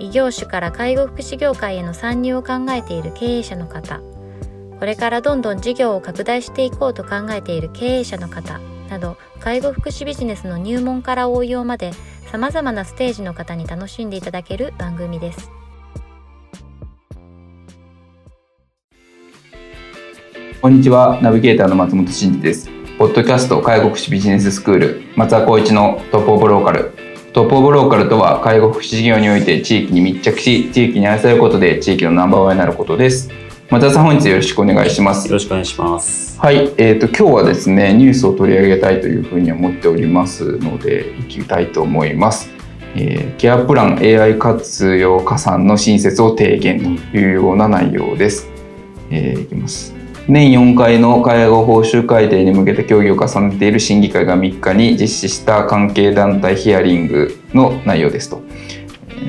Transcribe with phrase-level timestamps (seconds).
[0.00, 4.00] 異業種から介護福祉業界への参入を考えている経営者の方。
[4.78, 8.60] これからどんどん事業を拡大していこうと考えている経営者の方。
[8.88, 11.90] など介護福祉ビジネスの入門から応用まで
[12.30, 15.50] さまざまなステージの方に楽しんでいただける番組です。
[20.62, 21.20] こんにちは。
[21.20, 22.70] ナビゲーターの松本真二です。
[22.98, 27.07] ポッドキャスト介護福祉ビジネススクール松田光一のトップオブローカル。
[27.38, 33.30] トップオブローカルとは介護福祉事業において地域に密着し地域に愛されることで地域のナンバーワンになることです
[33.70, 42.50] 松田さん本日よろしくお願いしますよろしくお願いしますはいえーと、今日はですねニュースを取り上げたいというふうに思っておりますのでいきたいと思います
[42.96, 48.48] えー、ケアプラン AI 活用加算の新設を提言というような内容です。
[49.10, 49.97] えー、いきます。
[50.28, 58.42] 年4回の介護報酬改定に向けて協議を重ねている審議会が3日に実施した関係団体ヒアリングの内容ですと。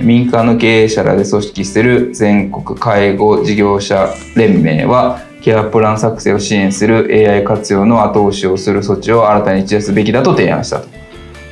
[0.03, 10.89] 民間の経営者らで組織する全国介護事業者連盟はケアプラン作成を支援する AI 活用の後押しをする措置を新たに打ち出すべきだと提案したと。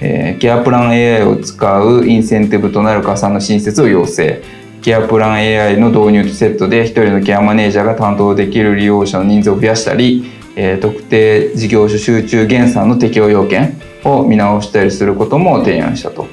[0.01, 4.41] えー、ケアプラン AI を使うインセンティブとなる加算の新設を要請。
[4.81, 10.25] ケアプラン AI の導入とセットで1人のケアマネージャーが担当できる利用者の人数を増やしたり、
[10.55, 16.27] えー、特定事業種集中減産の適用要件を見直したりすることも提案したと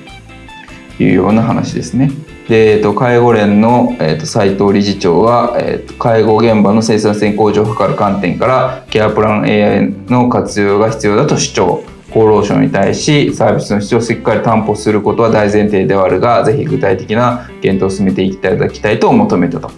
[0.98, 2.11] いうような話ですね。
[2.48, 11.94] で、えー、と介護連の、えー、と斉藤理事長は、えー、と介護現場の生産性向上を図る観点からケアプラン AI の活用が必要だと主張。
[12.14, 19.70] 厚労省に対しサービスの質をしっかり担保することは大前提ではあるがぜひ具体的な検討を進めていただきたいと求めたと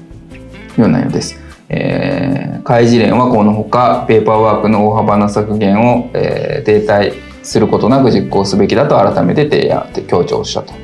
[0.78, 1.40] いう内容です。
[1.68, 10.74] えー、開示連はこのほかペーパーワークの大幅な削減を、えー、停滞することなく実行すべきだと改めて提案強調したと。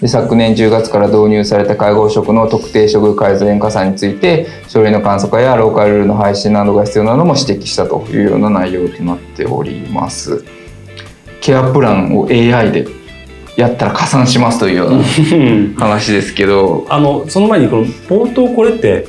[0.00, 10.61] で昨年10月から導入された介護職の特定処遇改善加算について書類の簡素化やローカルルールの廃止などが必要なのも指摘したというような内容となっております。
[11.42, 12.86] ケアプランを AI で
[13.56, 15.04] やったら加算しますというような
[15.78, 16.86] 話ですけど。
[16.88, 19.06] あのその前にこの冒頭これって、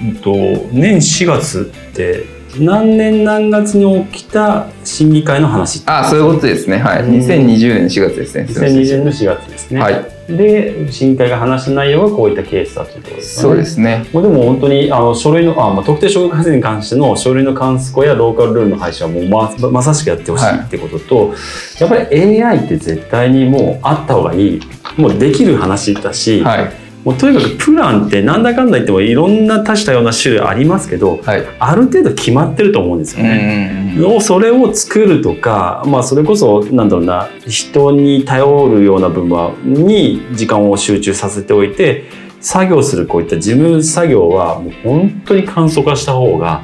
[0.00, 0.32] えっと、
[0.72, 2.24] 年4月って
[2.58, 6.78] 何年何月に起きた審議会の話あそういうことですね。
[6.78, 8.46] はい、2020年4月ですね。
[8.48, 9.80] 2020年の4月ですね。
[9.80, 13.42] はいで審議会が話した内容はこういったケースだということですね。
[13.42, 14.06] そうですね。
[14.12, 24.60] もうでも本当にあの書類のあ、まあ、特定障害改正に関しての書類の関数化やローカルルールの廃止はもうままさしくやってほしいってことと、はい、やっぱり AI って絶対にもうあった方がいい
[24.96, 26.72] もうできる話だし、はい、
[27.04, 33.94] もうとにかくプランってなんだかんだ言ってもいろんな多種多様な種類ありますけど、はい、ある程度決まってると思うんですよね。
[34.18, 42.04] うそれを作るとか、まあ、それこそなんだろうな人に頼るような部分に時間を集中させておいて
[42.40, 46.62] 作業するこういった事務作業はもう本当に簡素化した方が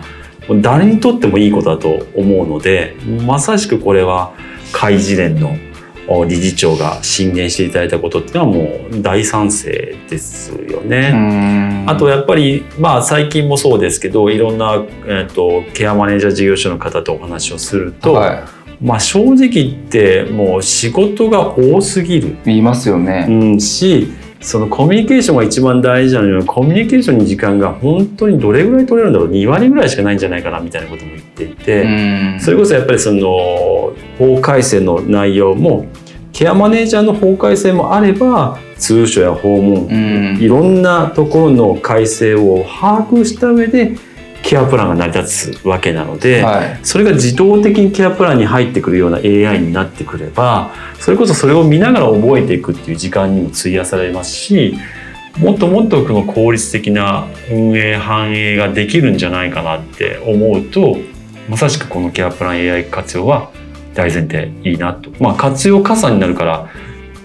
[0.62, 4.32] 誰にとってもいいことだと思うのでまさしくこれは
[4.72, 5.56] 開示連の
[6.26, 11.84] 理事長が進言していただいたことっていうのはもう大賛成ですよね。
[11.86, 18.46] あとやっぱりまあ最近もそうですけどいろんな、えーと、ケアマネージャー事業所の方とお話をすると、は
[18.80, 22.36] い、まあ正直言ってもう仕事が多すぎる。
[22.44, 23.26] 言いますよね。
[23.28, 24.08] うん、し
[24.40, 29.30] そのコミュニケーションが一番大事なのにコミュニケーションに時間が本当にどれぐらい取れるんだろう。
[29.30, 31.82] 2割ぐらいしかないんじゃないかなみたいなことも言っていて
[32.40, 35.86] それこそやっぱりその法改正の内容も
[36.32, 43.96] ケアマネージャーの法改正もあれば通所や訪問いろんなところの改正を把握した上で
[44.42, 54.78] ケアプランが成り立つわけなので、はい、それが自動的にケアプランに入ってくるような AI になってくればそれこそそれを見ながら覚えていくっていう時間にも費やされますし
[55.38, 60.96] もっともっとこの効率的な運営反映ができるんじゃないかなって思うと
[61.48, 63.50] まさしくこのケアプラン AI 活用は
[63.94, 65.10] 大前提いいなと。
[65.20, 66.70] まあ活用加算になるから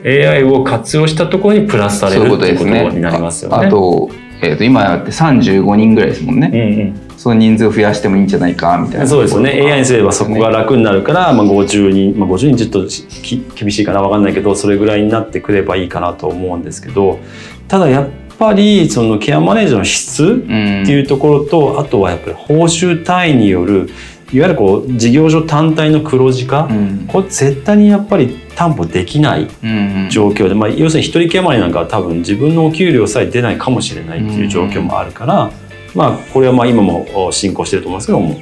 [0.06, 3.68] AI を活用したところにプラスされるっていうことになりますよね。
[3.68, 4.09] あと,、
[4.44, 6.51] えー、と今やって35人ぐらいですもんね。
[6.54, 7.18] うんうん。
[7.18, 9.07] その人数を増やしてもいいんじゃないかみたいな。
[9.07, 9.51] そうですよね。
[9.51, 17.19] AI にすればそこが楽になるから、まあ、50人、まあ、50人ちょっとき厳しいかな分かんないけどそれぐらいになってくればいいかなと思うんですけど
[17.68, 20.84] ただやっぱりそのケアマネージャーの質うん。
[20.84, 23.90] っていうところと、あとはやっぱり報酬単位による
[24.34, 27.06] いわゆるこう事業所単体の黒字化、うん。
[27.07, 35.51] これ絶対にやっぱり担保できないうん状況で、まあ、要するに一人ケアマネーなんかは多分自分のお給料さえ出ないかもしれないっていう状況もあるから、
[35.95, 38.41] まあこれはまあ今も進行してると思いますけども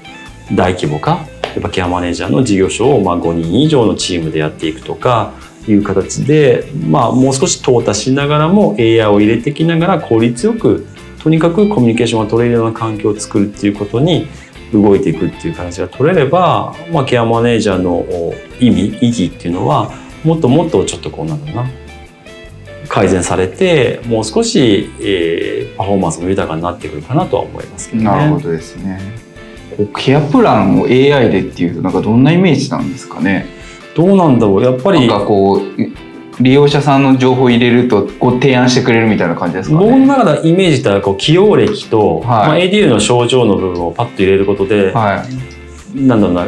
[0.54, 5.34] 大規模化やっぱケアマネージャーの事業所をまあ5人以上のチームでやっていくとか
[5.68, 10.88] いう形で、まあ、もう少し淘汰しながらも AI を入れていきながら効率よく
[11.22, 14.28] とにかくコミュニケーションが取れるような環境を作るっていうことに
[14.74, 19.92] 動いていくっていう形が取れれば、まあ、ケアマネージャーのお意味意義っていうのは
[20.24, 21.72] もっともっとちょっとこうなんだろうな。
[22.88, 28.10] 改善されてもう少し、えーパフォーマンスも豊かになってくるかなとは思いますけどね。
[28.10, 29.00] なるほどですね。
[29.98, 33.48] ケアプランを AI でっていうとなんかどんなイメージなんですかね。
[33.96, 34.64] どうなんだろう。
[34.64, 35.62] やっぱりなんかこう
[36.42, 39.86] 利用者さんの情報を入れるとこう提案してくれるみたいな感じですかね。
[39.86, 42.26] 僕の中ではイメージしたらこう起用歴と、はい。
[42.26, 45.24] まあ、ADU の症状の部分をパッと入れることで、は
[45.96, 46.06] い。
[46.06, 46.48] なんだろうな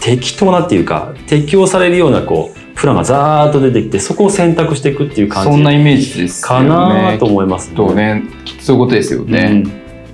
[0.00, 8.22] 適当なっていうか適用されるようなこうプランがザーッと出てきてそこを選択していくっていう感じそんなイメージですよかねなと思いますね。
[8.44, 9.30] きっとそういうことですようん。
[9.30, 9.64] ね、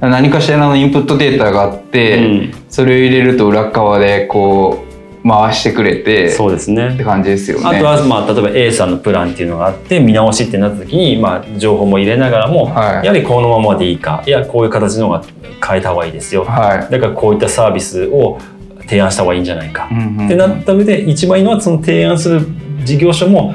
[0.01, 2.53] 何かしらのインプットデータがあって、うん。
[2.69, 4.88] それを入れると裏側でこう
[5.29, 6.89] 回してくれてそうですね。
[6.95, 7.67] って感じですよね。
[7.67, 13.07] あとは、まあ、例えば A さんのプランっていうのがあって見直しってなった時に、まあ、情報も入れながらも、はい。
[13.07, 15.25] やはりこのままでいいかいやこういう形の方が
[15.67, 16.93] 変えた方がいいですよ、はい。
[16.93, 18.39] だからこういったサービスを
[18.81, 20.27] 提案した方がいいんじゃないか、うんうんうん。
[20.27, 22.47] ってなった上で一番いいのはその提案する
[22.85, 23.55] 事業所も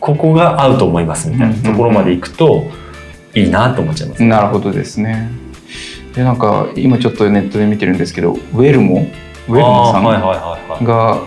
[0.00, 2.64] ここが合うと思いますみたいなところまでいくと
[3.34, 5.30] いいなと思っちゃいます、なるほどですね。
[6.14, 9.06] でなんか今ちょっとネットで見てるんですけどウェルモ
[9.48, 11.22] ウェルモさんが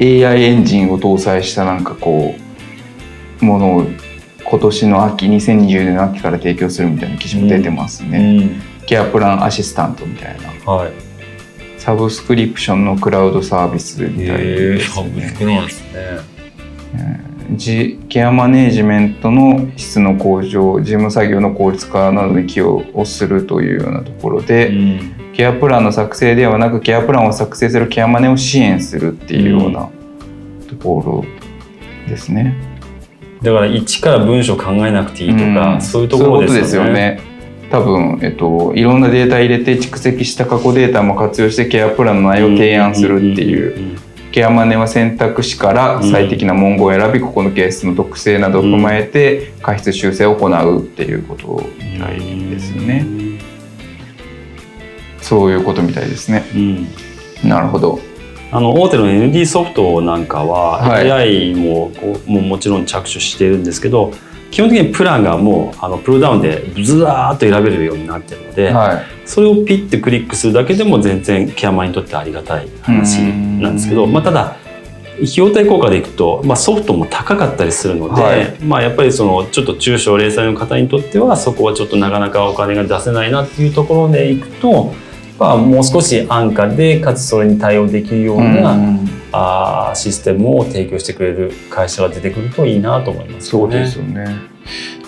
[0.00, 2.34] AI エンジンを搭載したなんかこ
[3.40, 3.86] うものを
[4.44, 8.50] 今年の秋2020年の秋から提供するみたいな記事も出てますね、
[8.86, 10.72] ケアプランアシスタントみたいな。
[10.72, 10.92] はい。
[11.78, 16.40] サブスクリプションのクラウドサービスみたいですサブねスクなんですね。
[17.52, 29.88] じケアマネージメントの質の向上事務作業の効率化などに寄与をするというようなところで、うんケアプランの作成ではなくケアプランを作成するケアマネを支援するっていうような
[30.68, 31.24] ところ
[32.06, 32.54] ですね。
[33.40, 36.68] だから一から文章考えなくていいとか、うんそういうところですよね。
[36.68, 37.20] そういうよね。
[37.70, 52.20] 多分、えっと、いろんなデータ入れて蓄積した過去データも活用してケアプランの内容を提案するっていううんケアマネは選択肢から最適な文言を選びここのケースの特性などを踏まえて過失修正を行うっていうことみたい
[52.50, 53.19] ですね。
[55.30, 56.44] そういうことみたいですね。
[56.56, 56.88] うん
[57.48, 58.00] なるほど。
[58.50, 61.92] あの大手の ND ソフトなんかははい AI も
[62.26, 64.12] ももちろん着手してるんですけど
[64.50, 69.04] 基本的にプランがもうあのプロダウンでずらーっと選べるようになってるので、はい。
[69.24, 74.56] それをピッてクリックするだけでも全然ケアマンにとってありがたい話なんですけど、うんまあ、ただ
[75.22, 84.92] 費用対効果でいくと、まあ、ソフトも高かったりするので、はいまあ、やっぱりそのちょっと中小零細の方にとってはそこはちょっとなかなかお金が出せないなっていうところでいくと、
[85.40, 93.72] まあ、もう少し安価でかつそれに対応できるような、うんあーシステムを提供してくれる会社が出てくるといいなと思いますよね。
[93.72, 94.24] そうですよね。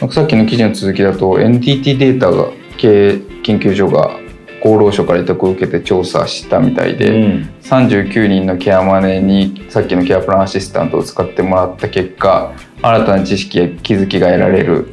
[0.00, 4.20] なんかさっきの記事の続きだと NTT データが経営研究所が
[4.60, 14.88] 厚労省から委託を受けて調査したみたいで、うん39人のケアマネにさっきのケアプランアシスタントを使ってもらった結果新たな知識や気づきが得られる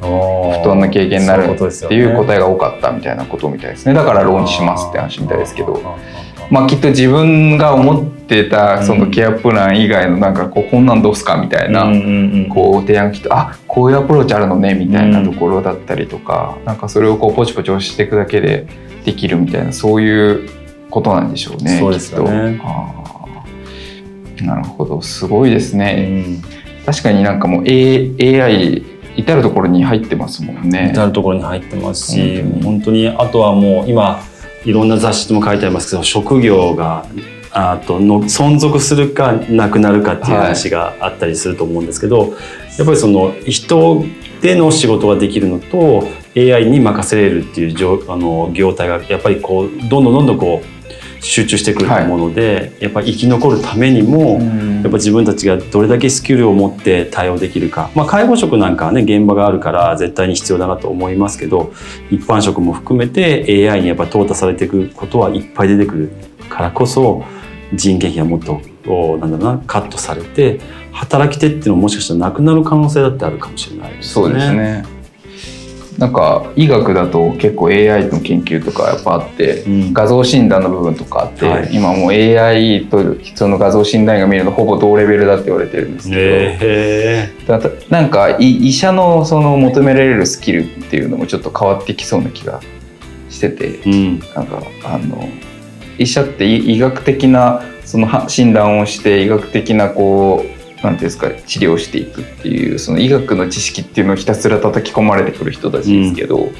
[0.62, 3.94] 当な経験になるっていう答えが多かったみたいなことみたいですね。
[3.94, 5.80] だからローンチしますって話みたいですけど。
[6.50, 11.84] まあきっと自分が思ってたそのケアプラン以外のなんかこうこんなんどうすかみたいな、
[12.52, 18.66] こう提案きっとあこういうアプローチあるのねみたいなところだったりとか、なんかそれをこうポチポチ押していくだけで
[19.04, 20.50] できるみたいなそういう
[20.90, 22.60] ことなんでしょうねそうですよね。
[24.36, 24.44] きっと。
[24.44, 25.00] なるほど。
[25.02, 26.42] すごいですうね、ん
[26.86, 28.82] 確かになんかもう、A、AI
[29.16, 30.90] 至る所に入ってますもんね。
[30.92, 32.62] 至る所に入ってますし、本当に。
[32.62, 34.22] 本当にあとはもう今
[34.64, 37.06] いろんな雑誌でも書いてありますけど職業が
[37.52, 42.34] あとの存続するかなくなるかっていう話があったりすると思うんですけど、
[42.78, 44.04] やっぱりその人
[44.40, 46.06] での仕事ができるのと
[46.36, 50.79] AI に任せれるっていう状あの業態がやっぱりこうどんどんどんどんこう
[51.20, 54.70] 集中してくると思うので、やっぱり生き残るためにも、うん。
[54.82, 61.72] やっぱ自分たちがどれだけスキルを持って対応できるか、まあ、介護職なんかはね現場があるから絶対に必要だなと思いますけど
[62.10, 66.12] 一般職も含めて AI にやっぱ淘汰されていくことはいっぱい出てくる
[66.48, 67.24] からこそ
[67.74, 70.60] 人件費がもっとおなんだろうなカットされて
[70.92, 74.12] 働き手っていうのももしかしたらなくなる可能性だってあるかもしれないですね。
[74.12, 74.99] そうですね
[76.00, 79.92] なんか医学だと結構 AI の研究とかやっぱあって、うん。
[79.92, 81.68] 画像診断の部分とかあって、はい。
[81.74, 92.62] 今もう AI と人の画像診断が見るのほぼ同レベルだって言われてるんですけど、へだたなんかい医者のその求められるスキルっていうのもちょっと変わってきそうな気が
[93.28, 94.18] しててえうん。
[94.20, 95.28] なんかあの
[95.98, 106.50] 医者って医医学的なそのは診断をして医学的なこうなんていうんですか治療していくっていうその医学の知識っていうのをひたすら叩き込まれてくる人たちですけど、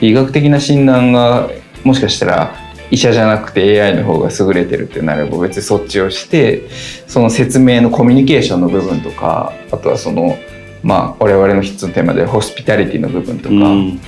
[0.00, 1.48] 医学的な診断が
[1.84, 2.54] もしかしたら
[2.90, 6.68] 医者じゃなくて AI の方が優れてるってなれば別にそっちをして
[7.06, 10.36] その説明のコミュニケーションの部分とかあとはその
[10.82, 14.00] まあ我々の筆のテーマでホスピタリティの部分とか、うん。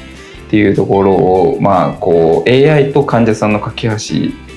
[0.46, 3.96] っていうところを、まあ、こう AI と患者さんの架け橋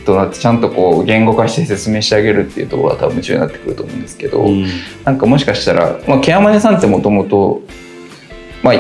[0.08, 4.66] となってちゃんとこう言語化して説明してあげるっていうところは多分夢中になってくると思うんですけど、うん。
[5.04, 7.62] なんかもしかしたら、まあ、ケアマネさんってもともと
[8.64, 8.76] まあ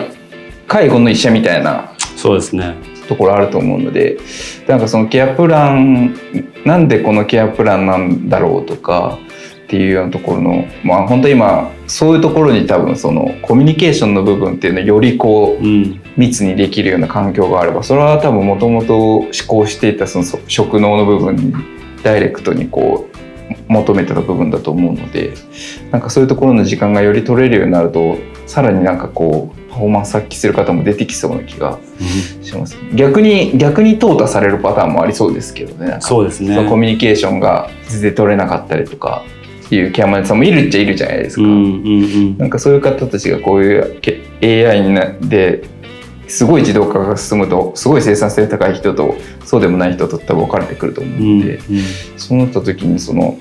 [0.68, 2.76] 介護の医者みたいなそうですね。
[3.10, 4.18] ところあると思うので
[4.68, 6.14] なんかそのケアプラン
[6.66, 9.18] なんでこのケアプランなんだろうとか
[9.66, 21.54] っていうようなところのまあ本当今そういうところに多分そのコミュニケーションの部分っていうのをよりこううん密にできるような環境があればそれは多分もともと思考していたそのそ職能の部分に
[22.04, 23.18] ダイレクトにこう
[23.68, 25.34] 求めてた部分だと思うので
[25.92, 31.80] なんかそういうところの時間がより取れるようになるとさらになんかこうパフォーマンス発揮する方も出てきそうな気が
[32.42, 32.78] します。
[32.96, 35.98] 逆に逆に淘汰されるパターンもありそうですけどね。
[36.00, 36.56] そうですね。
[36.68, 39.24] コミュニケーションが全然取れなかったりとか
[39.70, 41.44] いうケアマネさんもいるっちゃいるじゃないですか。
[41.44, 41.64] うんうんう
[42.34, 42.38] ん。
[42.38, 45.64] なんかそういう方たちがこういうけ AI になで
[46.28, 49.16] すごい自動化が進むとすごい生産性が高い人と
[49.46, 51.60] そうでもない人と多分分かれてくると思ううんので、
[52.18, 53.40] そうなった時にその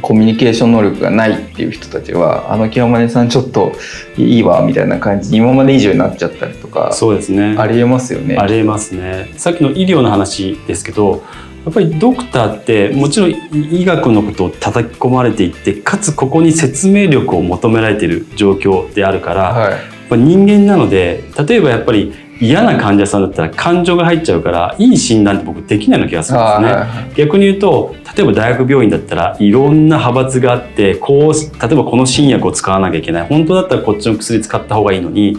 [0.00, 3.72] コミュニケーション能力がないっていう人たちはあの清マネさんちょっと
[4.16, 7.56] いいわみたいな感じに今まで以上になっちゃったりとかそうですね。
[7.58, 8.36] ありえますよね。
[8.38, 9.32] ありえますね。
[9.36, 11.22] さっきの医療の話ですけど
[11.64, 26.72] やっぱりドクターってもちろん医学のことを叩き込まれていってかつここに説明力を求められている状況であるから、はいやっぱ人間なので例えばやっぱり嫌な患者さんだったら感情が入っちゃうからいい診断って僕できないような気がするんですね。
[26.72, 33.26] はい逆に言うと例えば大学病院だったらいろんな派閥があってこう例えばこの新薬を使わなきゃいけない。
[33.28, 35.36] 本当だったらこっちの薬使った方がいいのに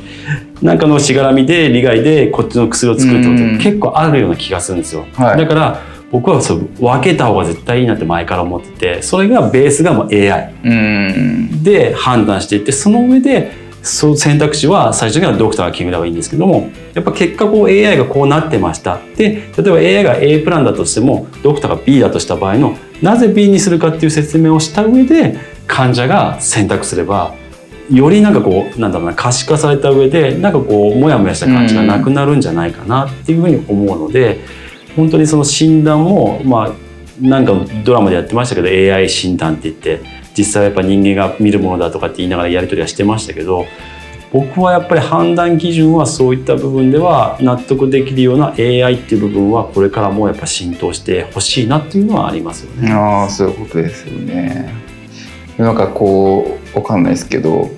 [0.61, 5.05] なんかのしがらみで利害でこっちの薬を作るってこと結構あるような気がするんですよ。
[5.13, 5.37] はい。
[5.37, 11.63] だから僕はそう分けた方が絶対いいなって前から思っててそれがベースがもう AI うん。
[11.63, 19.00] で判断していってその上でその選択肢は最初にはドクターが決めればいいんですけどもやっぱ結果こう AI がこうなってました。
[19.15, 27.33] で例えば AI が A プランだとしてもドクターが B だとした場合のなぜ B にするかっていう説明をした上で患者が選択すれば
[27.89, 34.39] よりなんかこうなんだろうな可視化された上でなんかこうモヤモヤした感じがなくなるんじゃないかなっていうふうに思うので
[34.95, 36.71] 本当にその診断もまあ
[37.19, 43.65] なんかドラマでやってましたけど AI 診断って言って実際はやっぱ人間が見るものだとかって言いながらやり取りはしてましたけど
[44.31, 52.91] 僕はやっぱり判断基準はそういった部分では納得できるような AI っていう部分はこれからもやっぱ浸透してほしいなっていうのはありますよね。
[52.93, 54.73] ああそういうことですよね。
[55.57, 57.69] なんかこうわかんないですけど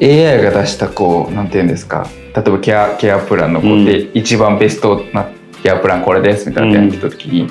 [0.00, 5.28] AI が出したこうなんていうんですか例えばケアケアプランのこうで、一番ベストな
[5.62, 7.48] ケアプランこれですみたいなのやってた時に、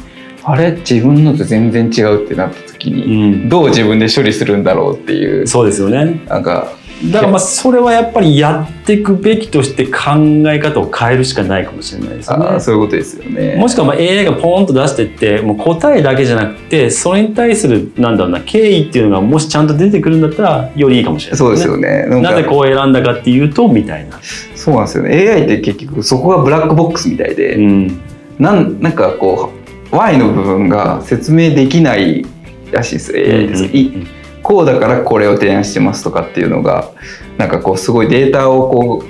[0.52, 0.72] あれ？
[0.72, 6.72] 自分のと全然違うってなった時うに、ん、どう自分で処理するんだろうっていうそうですよねなんか
[7.12, 10.20] だからまあそれはやっぱりやっていくべきとして考
[10.52, 12.60] え方を変えるしかないかもしれないですよね。
[12.60, 13.56] そういうことですよね。
[13.56, 22.06] もしくはまあ AI がポーンと出してってもう答えだけじゃなくてそれに対するなんだろうな経緯っていうのがもしちゃんと出てくるんだったらよりいいかもしれないそうですよね。
[22.22, 24.20] なぜこう選んだかっていうとみたいな。
[24.56, 25.30] そうなんですよね。
[25.30, 28.02] AI って結局そこがブラックボックスみたいで、うん
[28.40, 29.59] なんなんかこう
[29.92, 32.26] Y の部分が説明できない
[32.72, 34.08] らしいです、AI です、い
[34.44, 36.92] こうだからこれを提案してますとかっていうのが
[37.38, 39.04] なんかこうすごいデータをこ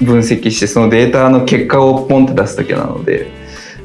[0.00, 3.30] う分析してそのデータの結果をポンって出すだけなので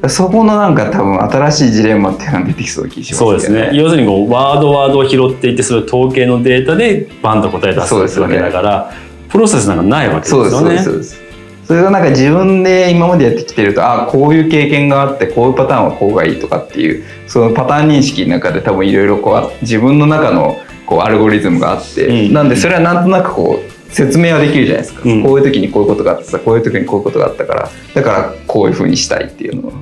[0.09, 3.69] そこのなんか多分新しいジレンマっていうのが出てきそうな気がしますそうですね。
[3.73, 8.37] 要するにこうワードワードを拾っていってそれを統計のデータでバンと答え出すそうですよね。
[8.37, 8.91] わけだから、
[9.29, 10.75] プロセスなんかないわけですそうですそうよね。
[10.75, 11.30] ですそうです
[11.71, 22.33] それがなんか自分で今までやってきてるとあこういう経験があってこういうパターンはこうがいいとかっていうそのパターン認識の中で多分いろいろこうあ自分の中のこうアルゴリズムがあって、うん。
[22.33, 25.23] なんでそれはなんとなくこう説明はできるじゃないですか、うん。
[25.23, 29.73] こういう時にこういうことがあってさこういう時にこういうことがあったからだからこういうふうにしたいっていうのは。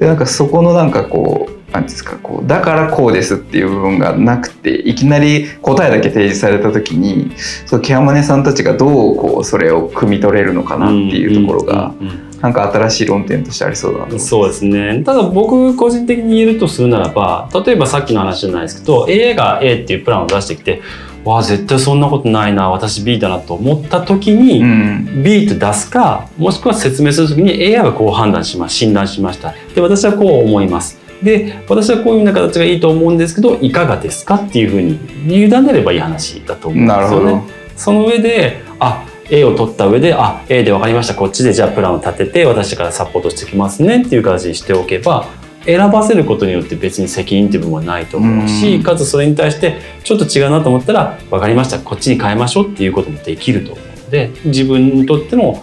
[0.00, 7.32] でなんかそこのなんかこうなんですかこうだからこうですっていう部分がなくていきなり答えだけ提示された時に
[7.66, 15.02] そうケアマネさんたちがどうこうそれを汲み取れるのかなっていうところが、うんうんうんなんか新しい論点としてありそうだなとそうですね。
[15.04, 20.80] ただ僕個人的に言えるとするならば、例えばさっきの話じゃないですけど、A が A っていうプランを出してきて、
[21.24, 29.54] わあ、絶対そんなことないな、私 B だなと思った時に、うん、B と出すか、もしくは説明するときに AI はこう判断します、診断しました。
[29.74, 30.99] で、私はこう思います。
[31.22, 37.42] で、私はこういうような形がいいと思うんですけど、いかがですかっていうふうに委ねればいい話だと思うんですよね。
[37.76, 41.14] その上で、あ、A を取った上で、あ、A で分かりました。
[41.14, 45.28] こっちでじゃあプランを立てて、私からサポートしてきますねっていう形にしておけば、
[45.64, 51.78] 選ばせることによって別に責任っていう部分はないと思うし、うんかつそれに対してちょっと違うなと思ったら、分かりました。
[51.78, 55.62] こっちに変えましょうっていうこともできると思うので、自分にとっての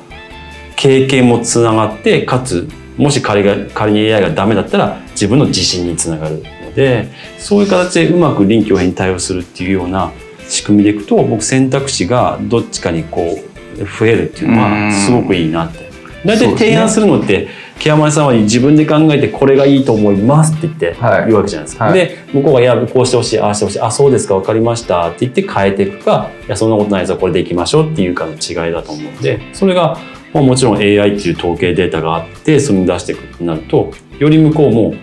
[0.75, 10.11] 経験もつながって、かつ、もし仮が仮に AI がダメだったら自分の自信につながるのでそういう形でうまく臨機応変に対応するっていうような
[10.47, 13.37] 仕組みでいくと僕選択肢がどっちかにこ
[13.75, 15.87] う増えるっていうのはすごくいいなって。
[16.25, 17.47] 大体提案するのって
[17.79, 21.85] ケアマネさんは自分で考えてこれがいいと思いますって言ってはい言うわけじゃないですか。
[21.85, 29.97] はいで向こうが「いやこうしてほしいああしてほしいあそうですか分かりました」って言って変えていくか「いやそんなことないですよこれでいきましょう」っていうかの違いだと思うのでそれが
[30.37, 34.93] まあ、もちろん AI っていう統計データがあってそれに出していくってなるとより向こうも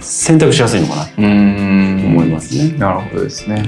[0.00, 2.78] 選択しやすいのかなとうん思いますね。
[2.78, 3.66] なるほどですね。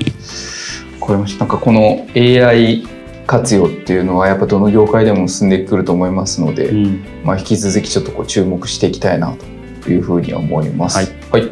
[1.00, 1.40] わかりました。
[1.40, 2.84] なんかこの AI
[3.26, 9.36] 活用っていうのはやっぱどの業界でも進んでくると思いますので、うんまあ引き続きちょっとこう注目していきたいな
[9.82, 10.96] というふうに思います。
[10.96, 11.50] はい。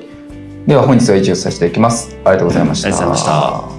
[0.67, 2.17] では本日は以上させていただきます。
[2.25, 2.89] ありがとうございました。
[2.89, 3.78] ありがとうございました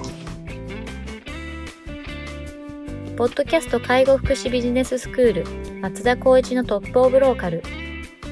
[3.20, 7.62] ポッドキャスト介護福祉ビジネススクール松田光一のトップオブローカル。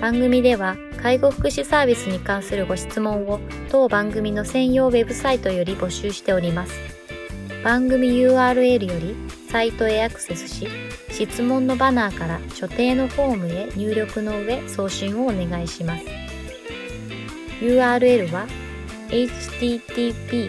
[0.00, 3.38] 番組では介護福祉サービスに関するご質問を
[3.70, 6.72] 当番組の専用ウェブサイトより募集しております。
[7.62, 9.14] 番組 URL より
[9.50, 10.66] サイトへアクセスし
[11.10, 16.04] 質問のバナーから所定のフォームへ入力の上送信をお願いします。
[17.60, 18.46] URL は
[19.10, 20.48] http